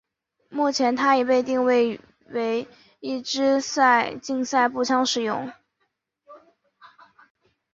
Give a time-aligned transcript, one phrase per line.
[0.49, 2.67] 目前它已被定位为
[3.01, 3.61] 一枝
[4.19, 5.53] 竞赛步枪使用。